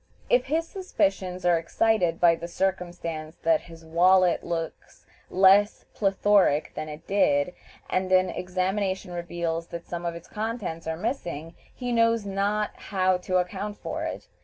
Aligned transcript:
If 0.31 0.45
his 0.47 0.67
suspicions 0.67 1.45
are 1.45 1.59
excited 1.59 2.19
by 2.19 2.33
the 2.33 2.47
circumstance 2.47 3.35
that 3.43 3.61
his 3.61 3.85
wallet 3.85 4.43
looks 4.43 5.05
less 5.29 5.85
plethoric 5.93 6.73
than 6.73 6.89
it 6.89 7.05
did, 7.05 7.53
and 7.87 8.11
an 8.11 8.31
examination 8.31 9.11
reveals 9.13 9.67
that 9.67 9.85
some 9.85 10.03
of 10.07 10.15
its 10.15 10.27
contents 10.27 10.87
are 10.87 10.97
missing, 10.97 11.53
he 11.71 11.91
knows 11.91 12.25
not 12.25 12.71
how 12.75 13.17
to 13.17 13.37
account 13.37 13.77
for 13.77 14.03
it. 14.03 14.27